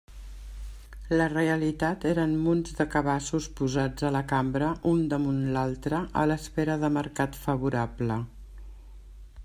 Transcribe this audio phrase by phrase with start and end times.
[1.19, 6.79] La realitat eren munts de cabassos posats a la cambra un damunt l'altre a l'espera
[6.85, 8.19] de mercat favorable.